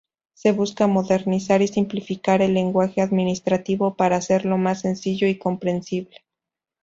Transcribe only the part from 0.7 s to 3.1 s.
modernizar y simplificar el lenguaje